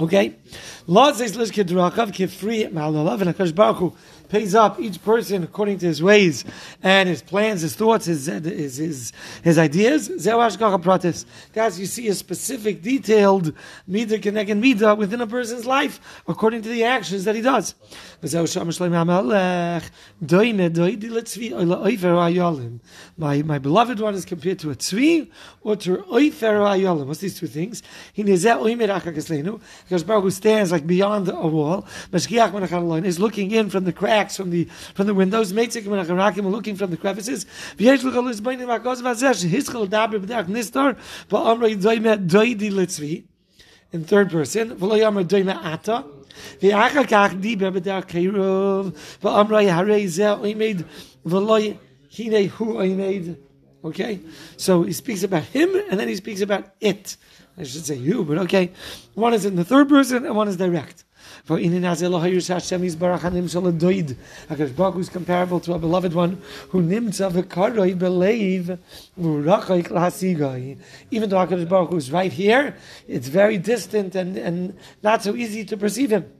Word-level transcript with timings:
Okay, 0.00 0.36
Lord 0.86 1.16
says 1.16 1.36
Lishke 1.36 1.64
Drakav 1.64 2.12
Kifri 2.12 2.70
Malalav 2.70 3.20
and 3.20 3.54
Baruch 3.54 3.92
pays 4.28 4.54
up 4.54 4.78
each 4.80 5.02
person 5.02 5.42
according 5.42 5.78
to 5.78 5.86
his 5.86 6.02
ways 6.02 6.44
and 6.82 7.08
his 7.08 7.22
plans, 7.22 7.62
his 7.62 7.74
thoughts, 7.74 8.06
his 8.06 8.26
his 8.26 8.76
his, 8.76 9.12
his 9.42 9.58
ideas. 9.58 10.08
Guys, 10.08 11.80
you 11.80 11.86
see 11.86 12.08
a 12.08 12.14
specific, 12.14 12.82
detailed 12.82 13.52
midah 13.88 14.22
connected 14.22 14.56
midah 14.56 14.96
within 14.96 15.20
a 15.20 15.26
person's 15.26 15.66
life 15.66 16.22
according 16.26 16.62
to 16.62 16.68
the 16.68 16.84
actions 16.84 17.24
that 17.24 17.34
he 17.34 17.40
does. 17.42 17.74
My 23.16 23.42
my 23.42 23.58
beloved 23.58 24.00
one 24.00 24.14
is 24.14 24.24
compared 24.24 24.58
to 24.60 24.70
a 24.70 24.74
tzvi 24.74 25.30
or 25.62 25.76
to 25.76 25.96
oifer. 25.98 27.06
What's 27.06 27.20
these 27.20 27.38
two 27.38 27.46
things? 27.46 27.82
Because 28.14 30.04
Baruch 30.04 30.32
stands 30.32 30.72
like 30.72 30.86
beyond 30.86 31.28
a 31.28 31.46
wall. 31.46 31.86
Is 32.12 33.20
looking 33.20 33.50
in 33.50 33.70
from 33.70 33.84
the 33.84 33.92
cracks 34.18 34.36
from 34.36 34.50
the 34.50 34.64
from 34.94 35.06
the 35.06 35.14
windows. 35.14 35.52
Meitzik 35.52 35.86
looking 36.50 36.76
from 36.76 36.90
the 36.90 36.96
crevices. 36.96 37.46
In 43.90 44.04
third 44.04 44.30
person. 44.30 44.76
Okay, 53.84 54.20
so 54.56 54.82
he 54.82 54.92
speaks 54.92 55.22
about 55.22 55.44
him, 55.44 55.70
and 55.88 56.00
then 56.00 56.08
he 56.08 56.16
speaks 56.16 56.40
about 56.40 56.64
it. 56.80 57.16
I 57.56 57.62
should 57.62 57.86
say 57.86 57.94
you, 57.94 58.24
but 58.24 58.38
okay. 58.38 58.72
One 59.14 59.34
is 59.34 59.44
in 59.44 59.54
the 59.56 59.64
third 59.64 59.88
person, 59.88 60.26
and 60.26 60.34
one 60.34 60.48
is 60.48 60.56
direct. 60.56 61.04
For 61.48 61.58
in 61.58 61.82
Hashem 61.82 62.12
is 62.12 62.94
barachanim 62.94 63.48
shaladoid. 63.48 64.16
Hakadosh 64.50 64.76
Baruch 64.76 64.94
Hu 64.96 65.00
is 65.00 65.08
comparable 65.08 65.60
to 65.60 65.72
a 65.72 65.78
beloved 65.78 66.12
one 66.12 66.42
who 66.68 66.82
nimtza 66.82 67.32
v'karoi 67.32 67.98
believe 67.98 68.78
v'rachayik 69.18 69.88
lahasigai. 69.88 70.78
Even 71.10 71.30
though 71.30 71.38
Hakadosh 71.38 71.66
Baruch 71.66 71.88
Hu 71.88 71.96
is 71.96 72.12
right 72.12 72.30
here, 72.30 72.76
it's 73.06 73.28
very 73.28 73.56
distant 73.56 74.14
and, 74.14 74.36
and 74.36 74.76
not 75.02 75.22
so 75.22 75.34
easy 75.34 75.64
to 75.64 75.78
perceive 75.78 76.10
him. 76.10 76.30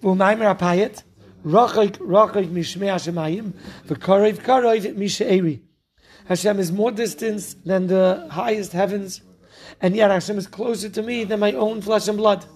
V'umaymer 0.00 0.56
apayet 0.56 1.02
rachayik 1.44 1.96
rachayik 1.96 2.52
mishmei 2.52 2.86
Hashemayim 2.86 3.54
v'karoi 3.88 4.32
v'karoi 4.32 4.94
mishe'eri. 4.94 5.60
Hashem 6.26 6.60
is 6.60 6.70
more 6.70 6.92
distant 6.92 7.56
than 7.66 7.88
the 7.88 8.28
highest 8.30 8.74
heavens, 8.74 9.22
and 9.80 9.96
yet 9.96 10.12
Hashem 10.12 10.38
is 10.38 10.46
closer 10.46 10.88
to 10.88 11.02
me 11.02 11.24
than 11.24 11.40
my 11.40 11.50
own 11.50 11.82
flesh 11.82 12.06
and 12.06 12.16
blood. 12.16 12.46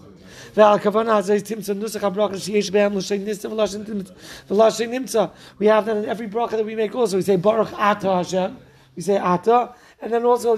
We 5.58 5.66
have 5.66 5.86
that 5.86 5.96
in 5.96 6.04
every 6.06 6.28
bracha 6.28 6.50
that 6.50 6.64
we 6.64 6.74
make 6.74 6.94
also. 6.94 7.16
We 7.16 7.22
say 7.22 7.36
Baruch 7.36 7.72
Ata 7.72 8.14
Hashem. 8.14 8.56
We 8.94 9.02
say 9.02 9.18
Ata. 9.18 9.74
And 10.00 10.12
then 10.12 10.24
also 10.24 10.56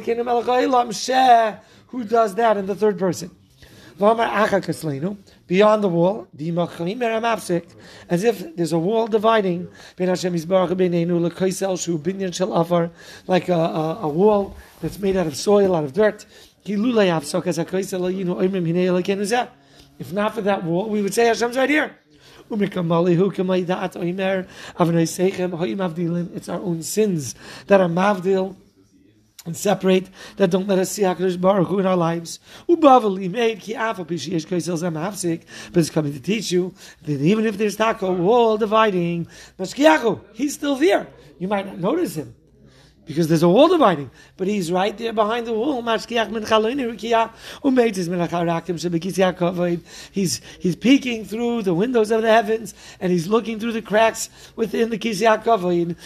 who 1.88 2.04
does 2.04 2.34
that 2.34 2.56
in 2.56 2.66
the 2.66 2.74
third 2.74 2.98
person. 2.98 3.30
Beyond 3.98 5.82
the 5.82 5.88
wall, 5.88 6.28
as 8.08 8.24
if 8.24 8.56
there's 8.56 8.72
a 8.72 8.78
wall 8.78 9.08
dividing 9.08 9.68
like 13.26 13.48
a, 13.48 13.54
a, 13.54 13.98
a 14.02 14.08
wall 14.08 14.56
that's 14.80 14.98
made 15.00 15.16
out 15.16 15.26
of 15.26 15.34
soil, 15.34 15.74
out 15.74 15.82
of 15.84 15.92
dirt. 15.94 16.26
If 19.98 20.12
not 20.12 20.34
for 20.34 20.42
that 20.42 20.64
wall, 20.64 20.88
we 20.88 21.02
would 21.02 21.14
say 21.14 21.26
Hashem's 21.26 21.56
right 21.56 21.70
here. 21.70 21.96
It's 22.50 22.76
our 26.48 26.60
own 26.60 26.82
sins 26.82 27.34
that 27.66 27.80
are 27.80 27.88
mavdil 27.88 28.56
and 29.44 29.56
separate 29.56 30.08
that 30.36 30.50
don't 30.50 30.68
let 30.68 30.78
us 30.78 30.90
see 30.92 31.02
Hakadosh 31.02 31.40
Baruch 31.40 31.68
Hu 31.68 31.78
in 31.78 31.86
our 31.86 31.96
lives. 31.96 32.38
Made 32.68 33.62
but 35.72 35.80
it's 35.80 35.90
coming 35.90 36.12
to 36.12 36.20
teach 36.20 36.52
you 36.52 36.74
that 37.02 37.20
even 37.20 37.46
if 37.46 37.58
there's 37.58 37.76
taco 37.76 38.12
wall 38.14 38.56
dividing, 38.56 39.26
Mashkiyahu, 39.58 40.20
he's 40.34 40.54
still 40.54 40.76
there. 40.76 41.08
You 41.38 41.48
might 41.48 41.66
not 41.66 41.78
notice 41.78 42.14
him 42.14 42.34
because 43.08 43.26
there's 43.26 43.42
a 43.42 43.48
wall 43.48 43.68
dividing. 43.68 44.10
But 44.36 44.48
he's 44.48 44.70
right 44.70 44.96
there 44.96 45.14
behind 45.14 45.46
the 45.46 45.54
wall. 45.54 45.82
He's 50.12 50.40
he's 50.60 50.76
peeking 50.76 51.24
through 51.24 51.62
the 51.62 51.74
windows 51.74 52.10
of 52.10 52.20
the 52.20 52.30
heavens 52.30 52.74
and 53.00 53.10
he's 53.10 53.26
looking 53.26 53.58
through 53.58 53.72
the 53.72 53.80
cracks 53.80 54.28
within 54.56 54.90
the 54.90 54.98
kisyak 54.98 55.42
kavod. 55.42 55.96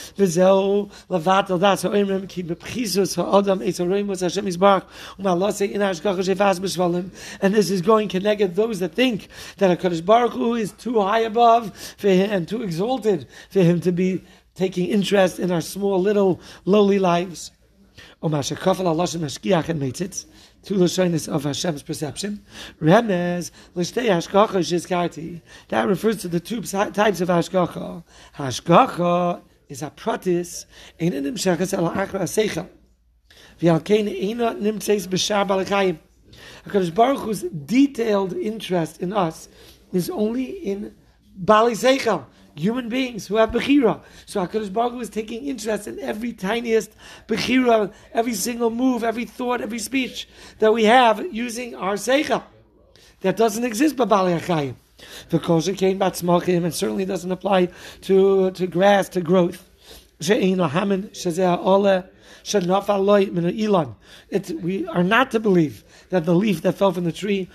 And 7.42 7.54
this 7.54 7.70
is 7.70 7.82
going 7.82 8.08
connected 8.08 8.54
those 8.54 8.78
that 8.78 8.94
think 8.94 9.28
that 9.58 9.78
Hakadosh 9.78 10.04
Baruch 10.04 10.32
Hu 10.34 10.54
is 10.54 10.70
too 10.72 11.00
high 11.00 11.20
above 11.20 11.76
for 11.96 12.08
him 12.08 12.30
and 12.30 12.46
too 12.46 12.62
exalted 12.62 13.26
for 13.50 13.60
him 13.60 13.80
to 13.80 13.90
be 13.90 14.22
taking 14.54 14.88
interest 14.88 15.38
in 15.38 15.50
our 15.50 15.60
small, 15.60 16.00
little, 16.00 16.40
lowly 16.64 16.98
lives. 16.98 17.50
To 18.22 18.28
the 18.28 18.42
shyness 20.88 21.28
of 21.28 21.44
Hashem's 21.44 21.82
perception. 21.82 22.42
That 22.80 23.50
refers 25.88 26.16
to 26.18 26.28
the 26.28 26.40
two 26.40 26.62
types 26.62 27.20
of 27.20 27.28
hashgacha. 27.28 28.04
Hashgacha 28.36 29.42
is 29.68 29.82
a 29.82 29.90
pratis, 29.90 30.64
ein 31.00 31.12
in 31.12 31.24
nimshachas 31.24 31.76
el 31.76 31.90
achra 31.90 32.68
nimtzeis 33.60 35.08
b'shar 35.08 35.46
balakayim. 35.46 35.98
HaKadosh 36.66 36.94
Baruch 36.94 37.20
Hu's 37.20 37.42
detailed 37.42 38.32
interest 38.34 39.00
in 39.00 39.12
us 39.12 39.48
is 39.92 40.10
only 40.10 40.44
in 40.44 40.94
Bali 41.36 41.72
Seichel, 41.72 42.24
human 42.54 42.88
beings 42.88 43.26
who 43.26 43.36
have 43.36 43.50
Bechira. 43.50 44.00
So 44.26 44.46
HaKadosh 44.46 44.72
Baruch 44.72 44.92
Hu 44.92 45.00
is 45.00 45.10
taking 45.10 45.46
interest 45.46 45.86
in 45.86 45.98
every 45.98 46.32
tiniest 46.32 46.92
Bechira, 47.26 47.92
every 48.12 48.34
single 48.34 48.70
move, 48.70 49.04
every 49.04 49.24
thought, 49.24 49.60
every 49.60 49.78
speech 49.78 50.28
that 50.58 50.72
we 50.72 50.84
have 50.84 51.24
using 51.32 51.74
our 51.74 51.94
Seicha. 51.94 52.42
That 53.20 53.36
doesn't 53.36 53.64
exist 53.64 53.96
by 53.96 54.04
Bali 54.04 54.32
Achayim. 54.32 54.74
The 55.30 55.38
kosher 55.38 55.74
came 55.74 55.98
batzmachim 55.98 56.64
and 56.64 56.74
certainly 56.74 57.04
doesn't 57.04 57.30
apply 57.30 57.68
to, 58.02 58.50
to 58.52 58.66
grass, 58.66 59.08
to 59.10 59.20
growth. 59.20 59.68
Ole. 60.20 62.02
We 64.62 64.86
are 64.86 65.02
not 65.02 65.30
to 65.32 65.40
believe 65.40 65.84
that 66.10 66.24
the 66.24 66.34
leaf 66.34 66.62
that 66.62 66.74
fell 66.74 66.92
from 66.92 67.04
the 67.04 67.12
tree, 67.12 67.48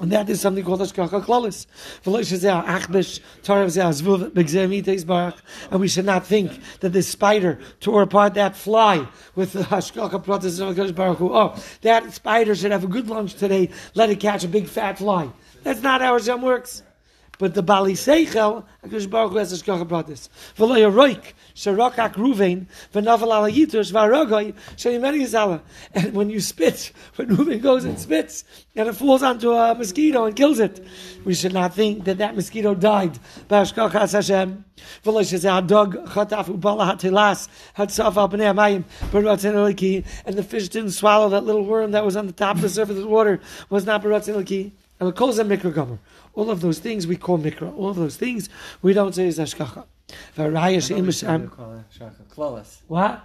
and 0.00 0.12
that 0.12 0.28
is 0.30 0.40
something 0.40 0.64
called 0.64 0.80
Hashgacha 0.80 1.22
Klalis. 1.22 1.66
And 5.70 5.80
we 5.80 5.88
should 5.88 6.04
not 6.04 6.26
think 6.26 6.60
that 6.80 6.90
this 6.90 7.08
spider 7.08 7.58
tore 7.80 8.02
apart 8.02 8.34
that 8.34 8.56
fly 8.56 9.08
with 9.34 9.52
the 9.52 9.62
Hashgacha 9.62 10.24
Pratis 10.24 10.60
of 10.60 10.94
Baruch. 10.94 11.20
Oh, 11.20 11.62
that 11.82 12.12
spider 12.12 12.54
should 12.54 12.72
have 12.72 12.84
a 12.84 12.88
good 12.88 13.08
lunch 13.08 13.34
today. 13.34 13.70
Let 13.94 14.10
it 14.10 14.20
catch 14.20 14.44
a 14.44 14.48
big 14.48 14.68
fat 14.68 14.98
fly. 14.98 15.30
That's 15.62 15.82
not 15.82 16.00
how 16.00 16.12
Hashem 16.12 16.42
works. 16.42 16.82
But 17.38 17.54
the 17.54 17.62
Bali 17.62 17.94
Seichel, 17.94 18.64
HaKadosh 18.84 19.08
Baruch 19.08 19.32
Hu 19.32 19.38
has 19.38 19.52
Hashgacha 19.52 19.86
Pratis. 19.86 20.28
V'lo 20.56 20.76
Yeroik, 20.76 21.34
Sharokak 21.54 22.14
Ruvain, 22.14 22.66
V'naval 22.92 23.22
Ala 23.22 23.50
Yitos, 23.50 23.92
V'arogoi, 23.92 24.54
Shayimeni 24.76 25.22
Yizala. 25.22 25.60
And 25.94 26.14
when 26.14 26.30
you 26.30 26.40
spit, 26.40 26.92
when 27.16 27.28
Ruvain 27.28 27.62
goes 27.62 27.84
and 27.84 27.98
spits, 27.98 28.42
and 28.74 28.88
it 28.88 28.94
falls 28.94 29.22
onto 29.22 29.52
a 29.52 29.74
mosquito 29.74 30.24
and 30.24 30.34
kills 30.34 30.58
it, 30.58 30.84
we 31.24 31.32
should 31.32 31.54
not 31.54 31.74
think 31.74 32.04
that 32.04 32.18
that 32.18 32.34
mosquito 32.34 32.74
died. 32.74 33.16
B'ashkachas 33.48 34.12
Hashem. 34.14 34.64
V'lo 35.04 35.20
Shazah 35.20 35.64
Dog, 35.64 35.94
Chataf 36.08 36.46
Ubala 36.46 36.92
Hatilas, 36.92 37.48
Hatzaf 37.76 38.16
Al 38.16 38.28
B'nei 38.28 38.52
Amayim, 38.52 38.84
B'ratzin 39.12 39.54
Eliki, 39.54 40.04
and 40.26 40.34
the 40.34 40.42
fish 40.42 40.68
didn't 40.68 40.90
swallow 40.90 41.28
that 41.28 41.44
little 41.44 41.64
worm 41.64 41.92
that 41.92 42.04
was 42.04 42.16
on 42.16 42.26
the 42.26 42.32
top 42.32 42.56
of 42.56 42.62
the 42.62 42.68
surface 42.68 42.96
of 42.96 43.02
the 43.02 43.08
water, 43.08 43.40
was 43.70 43.86
not 43.86 44.02
B'ratzin 44.02 44.34
Eliki. 44.34 44.72
And 45.00 45.08
it 45.08 45.16
calls 45.16 45.36
them 45.36 45.48
Mikra 45.48 45.72
Gomer. 45.72 45.98
All 46.34 46.50
of 46.50 46.60
those 46.60 46.78
things 46.78 47.06
we 47.06 47.16
call 47.16 47.38
mikra. 47.38 47.76
All 47.76 47.88
of 47.88 47.96
those 47.96 48.16
things 48.16 48.48
we 48.82 48.92
don't 48.92 49.14
say 49.14 49.26
is 49.26 49.38
hashgacha. 49.38 49.84
What? 52.88 53.24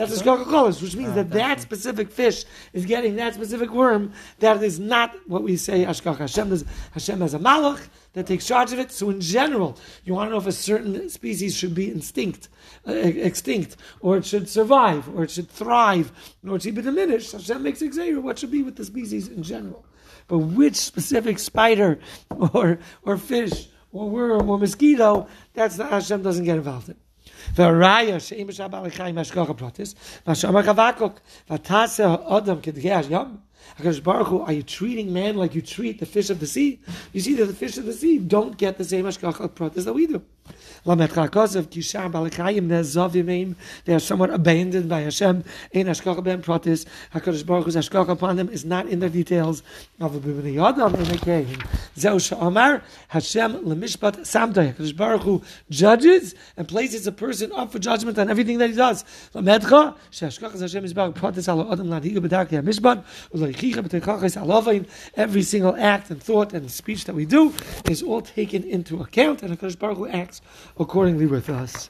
That's 0.00 0.22
Hashgacha 0.22 0.44
Kolos, 0.44 0.80
which 0.80 0.96
means 0.96 1.14
that 1.14 1.28
that 1.32 1.60
specific 1.60 2.10
fish 2.10 2.46
is 2.72 2.86
getting 2.86 3.16
that 3.16 3.34
specific 3.34 3.70
worm. 3.70 4.14
That 4.38 4.62
is 4.62 4.80
not 4.80 5.14
what 5.28 5.42
we 5.42 5.58
say 5.58 5.84
Hashgacha. 5.84 6.20
Hashem, 6.20 6.48
does, 6.48 6.64
Hashem 6.92 7.20
has 7.20 7.34
a 7.34 7.38
malach 7.38 7.86
that 8.14 8.26
takes 8.26 8.46
charge 8.46 8.72
of 8.72 8.78
it. 8.78 8.92
So 8.92 9.10
in 9.10 9.20
general, 9.20 9.76
you 10.04 10.14
want 10.14 10.28
to 10.28 10.32
know 10.32 10.38
if 10.38 10.46
a 10.46 10.52
certain 10.52 11.10
species 11.10 11.54
should 11.54 11.74
be 11.74 11.90
instinct, 11.90 12.48
uh, 12.88 12.92
extinct, 12.92 13.76
or 14.00 14.16
it 14.16 14.24
should 14.24 14.48
survive, 14.48 15.06
or 15.14 15.24
it 15.24 15.30
should 15.30 15.50
thrive, 15.50 16.12
or 16.48 16.56
it 16.56 16.62
should 16.62 16.76
be 16.76 16.80
diminished. 16.80 17.32
Hashem 17.32 17.62
makes 17.62 17.82
example 17.82 18.22
what 18.22 18.38
should 18.38 18.50
be 18.50 18.62
with 18.62 18.76
the 18.76 18.86
species 18.86 19.28
in 19.28 19.42
general. 19.42 19.84
But 20.28 20.38
which 20.38 20.76
specific 20.76 21.38
spider 21.38 21.98
or 22.54 22.78
or 23.02 23.18
fish 23.18 23.68
or 23.92 24.08
worm 24.08 24.48
or 24.48 24.58
mosquito, 24.58 25.28
that's 25.52 25.76
not 25.76 25.90
Hashem 25.90 26.22
doesn't 26.22 26.46
get 26.46 26.56
involved 26.56 26.88
in. 26.88 26.96
והראיה 27.55 28.19
שאם 28.19 28.47
בשעה 28.47 28.67
בעלי 28.67 28.91
חיים 28.91 29.17
השגחה 29.17 29.53
פרוטיס, 29.53 29.95
מה 30.27 30.35
שאמר 30.35 30.63
חבקוק, 30.63 31.19
ותעשה 31.51 32.15
אדם 32.37 32.61
כדגי 32.61 32.93
הים, 32.93 33.37
HaKadosh 33.78 34.02
Baruch 34.02 34.28
Hu, 34.28 34.40
are 34.40 34.52
you 34.52 34.62
treating 34.62 35.12
man 35.12 35.36
like 35.36 35.54
you 35.54 35.62
treat 35.62 36.00
the 36.00 36.06
fish 36.06 36.30
of 36.30 36.40
the 36.40 36.46
sea? 36.46 36.80
You 37.12 37.20
see 37.20 37.34
that 37.34 37.46
the 37.46 37.54
fish 37.54 37.76
of 37.78 37.86
the 37.86 37.92
sea 37.92 38.18
don't 38.18 38.56
get 38.56 38.78
the 38.78 38.84
same 38.84 39.04
hashgacha 39.04 39.48
pratis 39.50 39.84
that 39.84 39.92
we 39.92 40.06
do. 40.06 40.22
They 43.84 43.94
are 43.94 44.00
somewhat 44.00 44.30
abandoned 44.30 44.88
by 44.88 45.00
Hashem. 45.00 45.44
Ein 45.74 45.86
hashgacha 45.86 46.24
ben 46.24 46.42
pratis. 46.42 46.86
HaKadosh 47.14 47.44
Baruch 47.46 47.66
Hu's 47.66 47.76
hashgacha 47.76 48.08
upon 48.08 48.36
them 48.36 48.48
is 48.48 48.64
not 48.64 48.88
in 48.88 49.00
the 49.00 49.10
details 49.10 49.62
in. 50.00 50.08
Zeu 51.98 52.18
she'amar 52.18 52.82
Hashem 53.08 53.52
lemishpat 53.64 54.20
samtay. 54.20 54.74
HaKadosh 54.74 54.96
Baruch 54.96 55.22
Hu 55.22 55.42
judges 55.68 56.34
and 56.56 56.66
places 56.66 57.06
a 57.06 57.12
person 57.12 57.52
up 57.52 57.72
for 57.72 57.78
judgment 57.78 58.18
on 58.18 58.30
everything 58.30 58.58
that 58.58 58.70
he 58.70 58.76
does. 58.76 59.04
Lamedcha 59.34 59.96
she'hashgacha 60.10 60.60
Hashem 60.60 60.84
is 60.84 60.94
baruch 60.94 61.14
pratis 61.16 61.48
alo 61.48 61.70
adam 61.70 61.88
ladhiga 61.88 62.18
b'darki 62.18 62.56
ha-mishpat 62.56 63.04
Every 65.16 65.42
single 65.42 65.76
act 65.76 66.10
and 66.10 66.22
thought 66.22 66.52
and 66.52 66.70
speech 66.70 67.04
that 67.04 67.14
we 67.14 67.24
do 67.24 67.54
is 67.88 68.02
all 68.02 68.20
taken 68.20 68.62
into 68.64 69.00
account, 69.00 69.42
and 69.42 69.58
HaKadosh 69.58 69.78
Baruch 69.78 69.98
Hu 69.98 70.08
acts 70.08 70.40
accordingly 70.78 71.26
with 71.26 71.48
us. 71.48 71.88